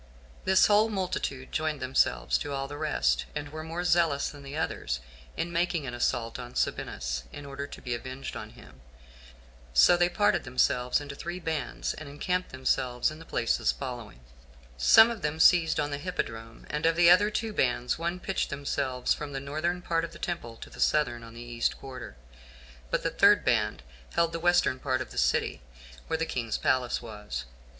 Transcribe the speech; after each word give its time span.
This 0.45 0.65
whole 0.65 0.89
multitude 0.89 1.51
joined 1.51 1.79
themselves 1.79 2.39
to 2.39 2.53
all 2.53 2.67
the 2.67 2.75
rest, 2.75 3.25
and 3.35 3.49
were 3.49 3.63
more 3.63 3.83
zealous 3.83 4.29
than 4.31 4.41
the 4.41 4.57
others 4.57 4.99
in 5.37 5.53
making 5.53 5.85
an 5.85 5.93
assault 5.93 6.39
on 6.39 6.55
Sabinus, 6.55 7.25
in 7.31 7.45
order 7.45 7.67
to 7.67 7.81
be 7.83 7.93
avenged 7.93 8.35
on 8.35 8.49
him; 8.49 8.81
so 9.75 9.95
they 9.95 10.09
parted 10.09 10.43
themselves 10.43 10.99
into 11.01 11.13
three 11.13 11.39
bands, 11.39 11.93
and 11.93 12.09
encamped 12.09 12.49
themselves 12.49 13.11
in 13.11 13.19
the 13.19 13.25
places 13.25 13.71
following:some 13.71 15.11
of 15.11 15.21
them 15.21 15.39
seized 15.39 15.79
on 15.79 15.91
the 15.91 15.99
hippodrome 15.99 16.65
and 16.71 16.87
of 16.87 16.95
the 16.95 17.11
other 17.11 17.29
two 17.29 17.53
bands, 17.53 17.99
one 17.99 18.19
pitched 18.19 18.49
themselves 18.49 19.13
from 19.13 19.33
the 19.33 19.39
northern 19.39 19.83
part 19.83 20.03
of 20.03 20.13
the 20.13 20.17
temple 20.17 20.57
to 20.57 20.71
the 20.71 20.79
southern, 20.81 21.23
on 21.23 21.35
the 21.35 21.41
east 21.41 21.77
quarter; 21.77 22.15
but 22.89 23.03
the 23.03 23.11
third 23.11 23.45
band 23.45 23.83
held 24.15 24.31
the 24.33 24.39
western 24.39 24.79
part 24.79 24.99
of 24.99 25.11
the 25.11 25.17
city, 25.19 25.61
where 26.07 26.17
the 26.17 26.25
king's 26.25 26.57
palace 26.57 27.03
was. 27.03 27.45